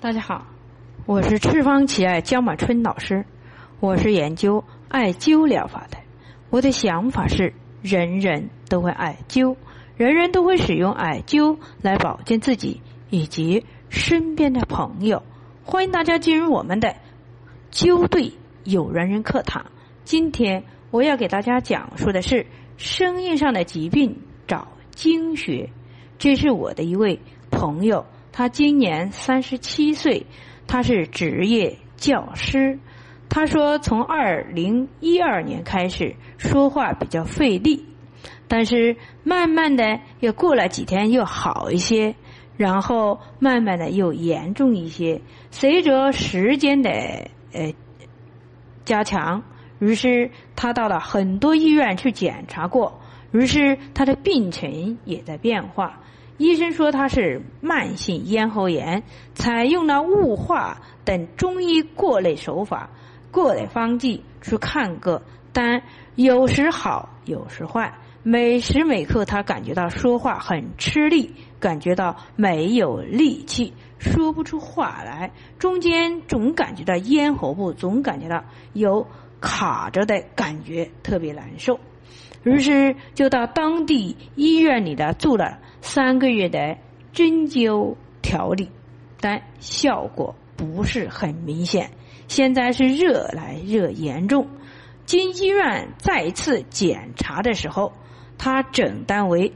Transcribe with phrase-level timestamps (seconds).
[0.00, 0.46] 大家好，
[1.06, 3.24] 我是赤方奇艾江满春老师，
[3.80, 5.98] 我是研究艾灸疗法的。
[6.50, 7.52] 我的想法是，
[7.82, 9.56] 人人都会艾灸，
[9.96, 12.80] 人人都会使用艾灸来保健自己
[13.10, 15.24] 以及身边的朋友。
[15.64, 16.94] 欢迎大家进入我们的
[17.72, 19.66] 灸对有缘人课堂。
[20.04, 20.62] 今天
[20.92, 22.46] 我要给大家讲述的是
[22.76, 25.68] 声音上的疾病找经穴。
[26.18, 27.18] 这是我的一位
[27.50, 28.06] 朋友。
[28.32, 30.26] 他今年三十七岁，
[30.66, 32.78] 他是职业教师。
[33.28, 37.84] 他说，从二零一二年开始说话比较费力，
[38.48, 42.14] 但是慢慢的又过了几天又好一些，
[42.56, 45.20] 然后慢慢的又严重一些。
[45.50, 46.90] 随着时间的
[47.52, 47.74] 呃
[48.86, 49.42] 加强，
[49.78, 52.98] 于是他到了很多医院去检查过，
[53.32, 56.00] 于是他的病情也在变化。
[56.38, 59.02] 医生说他是慢性咽喉炎，
[59.34, 62.90] 采用了雾化等中医过类手法、
[63.30, 65.20] 过类方剂去看过，
[65.52, 65.82] 但
[66.14, 67.92] 有时好，有时坏。
[68.22, 75.32] 每时每刻他感觉到说话很吃力，感觉到没有力气，说不出话来。
[75.58, 79.06] 中间总感觉到咽喉部总感觉到有
[79.40, 81.80] 卡着的感觉，特别难受。
[82.44, 85.58] 于是就到当地医院里的住了。
[85.80, 86.76] 三个月的
[87.12, 88.70] 针灸调理，
[89.20, 91.90] 但效果不是很明显。
[92.26, 94.48] 现在是热来热严重，
[95.06, 97.92] 经医院再次检查的时候，
[98.36, 99.54] 他诊断为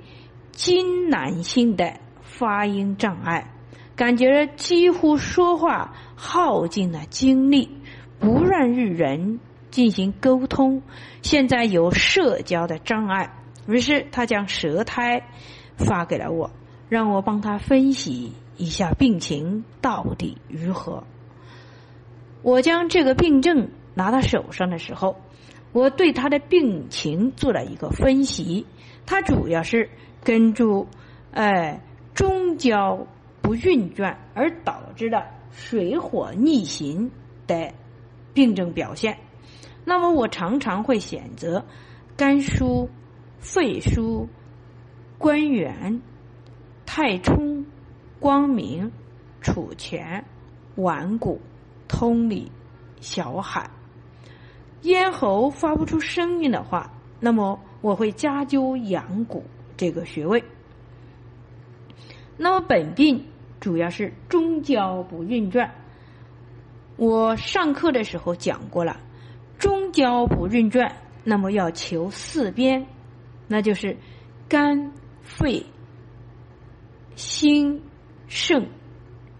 [0.52, 3.52] 经难性的发音障碍，
[3.94, 7.68] 感觉几乎说话耗尽了精力，
[8.18, 9.38] 不愿与人
[9.70, 10.82] 进行沟通。
[11.20, 13.34] 现在有社交的障碍，
[13.66, 15.28] 于是他将舌苔。
[15.84, 16.50] 发给了我，
[16.88, 21.04] 让我帮他分析一下病情到底如何。
[22.42, 25.16] 我将这个病症拿到手上的时候，
[25.72, 28.66] 我对他的病情做了一个分析。
[29.06, 29.90] 他主要是
[30.24, 30.64] 根据
[31.32, 31.80] 哎
[32.14, 33.06] 中焦
[33.40, 37.10] 不运转而导致的水火逆行
[37.46, 37.72] 的
[38.32, 39.18] 病症表现。
[39.84, 41.64] 那么我常常会选择
[42.16, 42.88] 肝疏、
[43.38, 44.28] 肺疏。
[45.22, 46.02] 关元、
[46.84, 47.64] 太冲、
[48.18, 48.90] 光明、
[49.40, 50.24] 储泉、
[50.74, 51.40] 顽固、
[51.86, 52.50] 通里、
[53.00, 53.70] 小海。
[54.80, 56.90] 咽喉发不出声音的话，
[57.20, 59.44] 那么我会加灸阳谷
[59.76, 60.42] 这个穴位。
[62.36, 63.24] 那么本病
[63.60, 65.72] 主要是中焦不运转。
[66.96, 68.98] 我上课的时候讲过了，
[69.56, 72.84] 中焦不运转，那么要求四边，
[73.46, 73.96] 那就是
[74.48, 74.90] 肝。
[75.22, 75.64] 肺、
[77.14, 77.82] 心、
[78.28, 78.68] 肾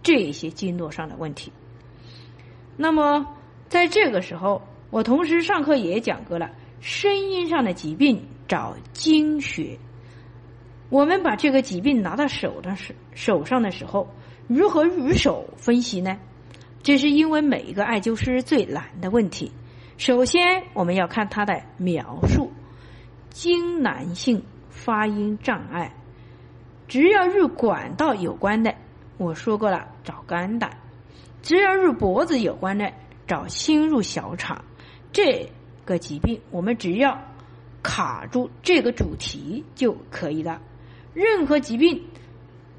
[0.03, 1.53] 这些经络上的问题。
[2.77, 3.37] 那么，
[3.69, 6.51] 在这个时候，我同时上课也讲过了
[6.81, 9.79] 声音上的疾病找经穴。
[10.89, 14.15] 我们把这个疾病拿到手的时手上的时候，
[14.47, 16.19] 如何入手分析呢？
[16.83, 19.53] 这是因为每一个艾灸师最难的问题。
[19.97, 22.51] 首先，我们要看它的描述，
[23.31, 24.43] 经难性。
[24.85, 25.95] 发音障碍，
[26.89, 28.75] 只要与管道有关的，
[29.17, 30.71] 我说过了，找肝胆；
[31.41, 32.93] 只要与脖子有关的，
[33.29, 34.65] 找心入小肠。
[35.13, 35.49] 这
[35.85, 37.17] 个疾病，我们只要
[37.81, 40.61] 卡住这个主题就可以了。
[41.15, 42.05] 任何疾病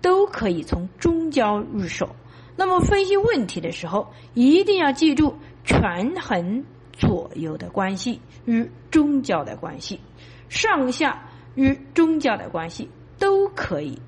[0.01, 2.13] 都可以从中焦入手。
[2.57, 10.01] 那么分析问题的时候，一定要记住权衡左右的关系与中焦的关系，
[10.49, 11.29] 上下。
[11.55, 13.99] 与中焦的关系都可以，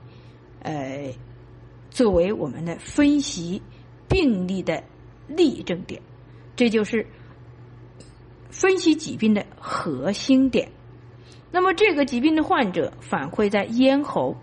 [0.62, 1.14] 呃，
[1.90, 3.62] 作为我们的分析
[4.10, 4.84] 病例的
[5.28, 6.02] 例证点，
[6.56, 7.06] 这就是
[8.50, 10.70] 分析疾病的核心点。
[11.52, 14.36] 那么，这个疾病的患者反馈在咽喉，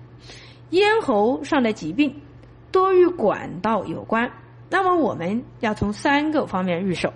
[0.70, 2.22] 咽喉上的疾病
[2.70, 4.32] 多与管道有关。
[4.70, 7.12] 那么，我们要从三个方面入手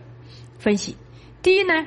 [0.58, 0.96] 分析。
[1.42, 1.86] 第一呢，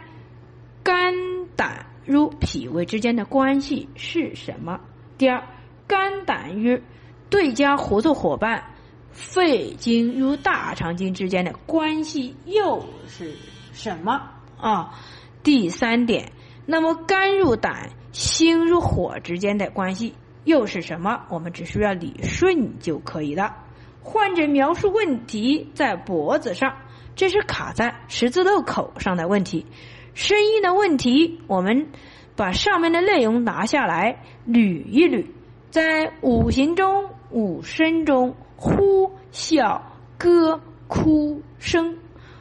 [0.84, 1.14] 肝
[1.56, 1.86] 胆。
[2.10, 4.80] 如脾胃之间的关系是什么？
[5.16, 5.44] 第二，
[5.86, 6.82] 肝胆与
[7.30, 8.64] 对家合作伙伴
[9.12, 13.36] 肺经如大肠经之间的关系又是
[13.74, 14.20] 什么
[14.58, 14.96] 啊？
[15.44, 16.32] 第三点，
[16.66, 20.16] 那么肝入胆、心入火之间的关系
[20.46, 21.28] 又是什么？
[21.30, 23.56] 我们只需要理顺就可以了。
[24.02, 26.76] 患者描述问题在脖子上，
[27.16, 29.68] 这是卡在十字路口上的问题。
[30.20, 31.88] 声音的问题，我们
[32.36, 35.26] 把上面的内容拿下来捋一捋，
[35.72, 39.80] 在五行中、五声中，呼、啸、
[40.18, 41.98] 歌、哭声，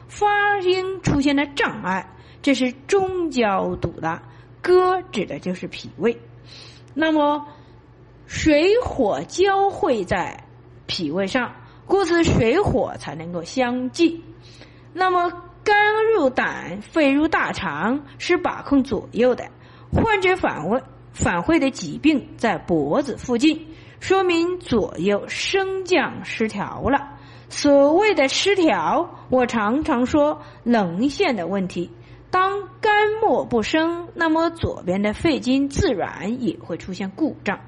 [0.09, 2.05] 发音出现了障碍，
[2.41, 4.21] 这是中焦堵的。
[4.61, 6.19] 歌指的就是脾胃，
[6.93, 7.47] 那么
[8.27, 10.43] 水火交汇在
[10.85, 11.55] 脾胃上，
[11.85, 14.21] 故此水火才能够相济。
[14.91, 15.31] 那么
[15.69, 19.45] 肝入胆，肺入大肠，是把控左右的。
[19.91, 20.81] 患者反问。
[21.11, 23.67] 反会的疾病在脖子附近，
[23.99, 27.17] 说明左右升降失调了。
[27.49, 31.91] 所谓的失调，我常常说棱线的问题。
[32.31, 37.59] 当肝脉不升，那么左边的肺经自然也会出现故障。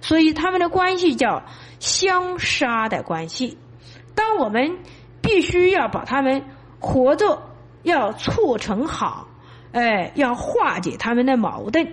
[0.00, 1.44] 所以他们的关系叫
[1.78, 3.56] 相杀的关系。
[4.16, 4.78] 当我们
[5.22, 6.44] 必须要把他们
[6.80, 7.42] 合作，
[7.82, 9.28] 要促成好，
[9.72, 11.92] 哎，要化解他们的矛盾。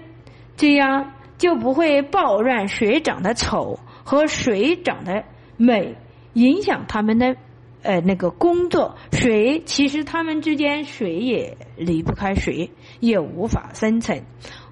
[0.55, 5.23] 这样就不会抱怨谁长得丑和谁长得
[5.57, 5.95] 美，
[6.33, 7.35] 影响他们的
[7.81, 8.95] 呃那个工作。
[9.11, 12.69] 水其实他们之间水也离不开水，
[12.99, 14.23] 也无法生存。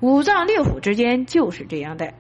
[0.02, 2.14] 五脏六腑之间就是这样的，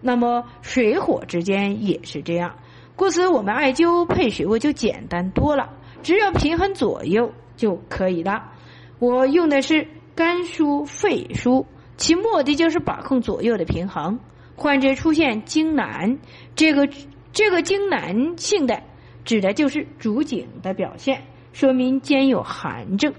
[0.00, 2.56] 那么水火之间也是这样。
[2.96, 5.70] 故此，我们艾灸配穴位就简单多了，
[6.02, 8.52] 只要平衡左右就可以了。
[8.98, 11.66] 我用的是肝腧、肺腧。
[11.96, 14.18] 其目的就是把控左右的平衡。
[14.56, 16.18] 患者出现经难，
[16.56, 16.88] 这个
[17.32, 18.82] 这个经难性的
[19.24, 21.22] 指的就是主景的表现，
[21.52, 23.14] 说明兼有寒症。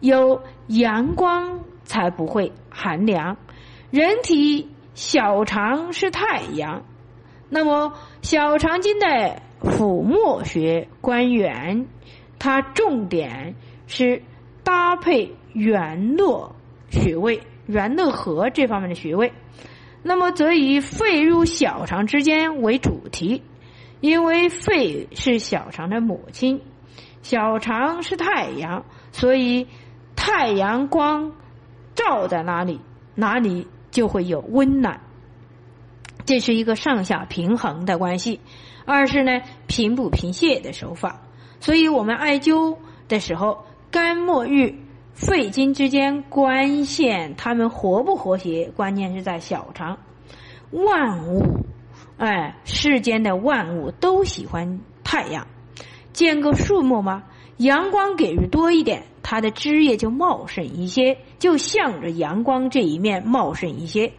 [0.00, 3.36] 有阳光才不会寒凉。
[3.90, 6.82] 人体小肠是太阳，
[7.48, 7.92] 那么
[8.22, 11.86] 小肠经的腹膜穴关元，
[12.38, 13.54] 它重点
[13.86, 14.22] 是
[14.62, 16.54] 搭配元络
[16.90, 17.40] 穴位。
[17.66, 19.32] 元乐和这方面的穴位，
[20.02, 23.42] 那么则以肺入小肠之间为主题，
[24.02, 26.60] 因为肺是小肠的母亲，
[27.22, 29.66] 小肠是太阳，所以
[30.14, 31.32] 太阳光
[31.94, 32.82] 照在哪里，
[33.14, 35.00] 哪里就会有温暖。
[36.26, 38.40] 这是一个上下平衡的关系。
[38.84, 41.20] 二是呢，平补平泻的手法。
[41.60, 42.76] 所以我们艾灸
[43.08, 44.80] 的时候，肝末郁。
[45.14, 49.96] 肺经之间关线，它们和不和谐，关键是在小肠。
[50.72, 51.40] 万物，
[52.16, 55.46] 哎，世间的万物都喜欢太阳。
[56.12, 57.22] 见过树木吗？
[57.58, 64.12] 阳光给予多一点，它的枝叶就茂盛一些，就向着阳光这一面茂盛一些。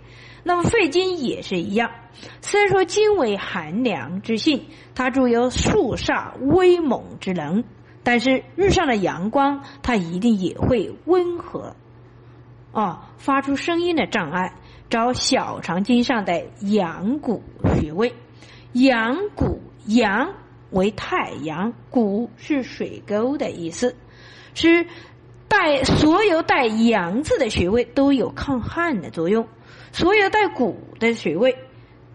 [0.48, 1.90] 那么肺经也是一样，
[2.40, 4.64] 虽然说经为寒凉之性，
[4.94, 7.64] 它具有肃杀威猛之能。
[8.04, 11.76] 但是日上的阳光，它一定也会温和，
[12.72, 14.54] 啊，发出声音的障碍。
[14.88, 17.42] 找小肠经上的阳谷
[17.82, 18.14] 穴位，
[18.74, 20.32] 阳谷阳
[20.70, 23.96] 为太阳，谷是水沟的意思，
[24.54, 24.86] 是
[25.48, 29.48] 带所有带阳字的穴位都有抗旱的作用，
[29.96, 31.58] 所有带谷的穴位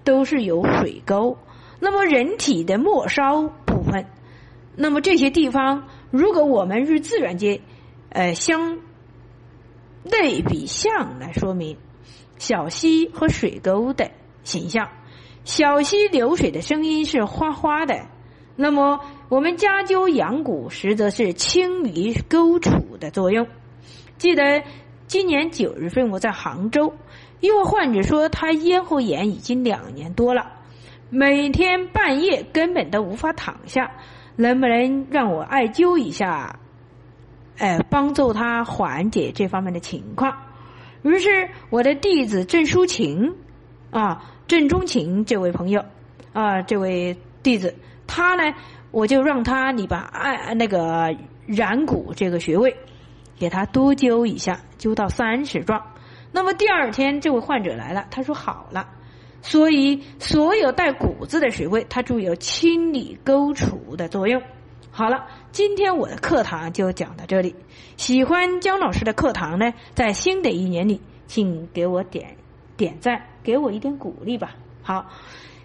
[0.05, 1.39] 都是有水沟。
[1.79, 4.05] 那么人体的末梢部分。
[4.77, 7.63] 那么这些地方，如果我们是自然界，
[8.11, 8.81] 呃，相
[10.05, 11.79] 类比象来说明
[12.37, 14.11] 小溪和水沟的
[14.45, 14.91] 形象，
[15.45, 18.09] 小溪流水的声音是哗哗的。
[18.57, 19.01] 那么
[19.31, 23.47] 我们加灸阳谷，实则是清理沟楚的作用。
[24.19, 24.63] 记得
[25.07, 26.93] 今年九月份我在杭州，
[27.41, 30.53] 一位患者说他咽喉炎已经两年多了，
[31.09, 33.91] 每天半夜根本都无法躺下。
[34.37, 36.61] 能不能让我艾灸一下，
[37.59, 40.35] 哎，帮助他缓解这方面的情况？
[41.03, 43.35] 于是我的弟子郑淑琴，
[43.91, 45.85] 啊，郑中琴这位朋友，
[46.33, 47.75] 啊，这位弟子，
[48.07, 48.55] 他呢，
[48.93, 52.75] 我就让他你把艾那个然谷这个穴位，
[53.39, 55.83] 给他多灸一下，灸到三十壮。
[56.33, 58.89] 那么第二天这位患者来了，他说好了。
[59.43, 64.43] 所以，所有带“谷”字的穴位，它具有清理沟除的作用。
[64.91, 67.57] 好了，今天我的课堂就讲到这里。
[67.97, 72.37] 喜欢姜老师的课堂呢，在新的一年里，请给我点
[72.77, 74.55] 点赞，给我一点鼓励吧。
[74.83, 75.11] 好，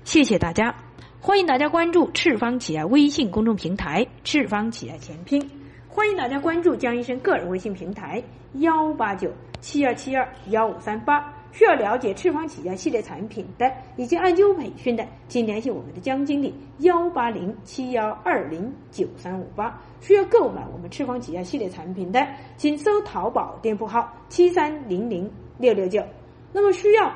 [0.06, 0.74] 谢谢大家，
[1.20, 5.50] 欢迎大家关注赤方企业微信公众平台“赤方企业全拼”，
[5.90, 9.30] 欢迎大家关注姜医生个人微信平台幺八九
[9.66, 11.34] 七二七二幺五三八。
[11.52, 19.82] 需要了解赤方起家系列产品的以及艾灸培训的，请联系我们的江经理幺八零七幺二零九三五八。
[20.02, 26.04] 需要购买我们赤方起家系列产品的，请搜淘宝店铺号七三零零六六九。
[26.54, 27.12] 那么需要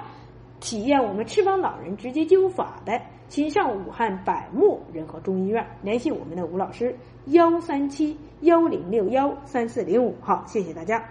[0.60, 10.16] 体验我们赤方老人直接灸法的，请上武汉百慕仁和中医院联系我们的吴老师，幺三七幺零六幺三四零五。
[10.22, 11.06] 好，谢谢大家。